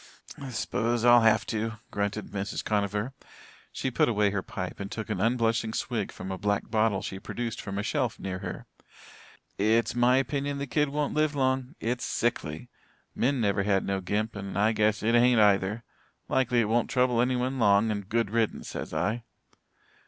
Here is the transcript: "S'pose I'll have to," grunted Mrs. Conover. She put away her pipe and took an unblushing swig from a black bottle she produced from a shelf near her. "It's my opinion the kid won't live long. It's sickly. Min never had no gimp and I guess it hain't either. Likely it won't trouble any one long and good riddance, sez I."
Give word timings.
"S'pose 0.43 1.05
I'll 1.05 1.21
have 1.21 1.45
to," 1.45 1.73
grunted 1.91 2.29
Mrs. 2.31 2.65
Conover. 2.65 3.13
She 3.71 3.91
put 3.91 4.09
away 4.09 4.31
her 4.31 4.41
pipe 4.41 4.79
and 4.79 4.91
took 4.91 5.11
an 5.11 5.21
unblushing 5.21 5.73
swig 5.73 6.11
from 6.11 6.31
a 6.31 6.39
black 6.39 6.71
bottle 6.71 7.03
she 7.03 7.19
produced 7.19 7.61
from 7.61 7.77
a 7.77 7.83
shelf 7.83 8.19
near 8.19 8.39
her. 8.39 8.65
"It's 9.59 9.93
my 9.93 10.17
opinion 10.17 10.57
the 10.57 10.65
kid 10.65 10.89
won't 10.89 11.13
live 11.13 11.35
long. 11.35 11.75
It's 11.79 12.03
sickly. 12.03 12.67
Min 13.13 13.39
never 13.39 13.61
had 13.61 13.85
no 13.85 14.01
gimp 14.01 14.35
and 14.35 14.57
I 14.57 14.71
guess 14.71 15.03
it 15.03 15.13
hain't 15.13 15.39
either. 15.39 15.83
Likely 16.27 16.61
it 16.61 16.67
won't 16.69 16.89
trouble 16.89 17.21
any 17.21 17.35
one 17.35 17.59
long 17.59 17.91
and 17.91 18.09
good 18.09 18.31
riddance, 18.31 18.69
sez 18.69 18.95
I." 18.95 19.23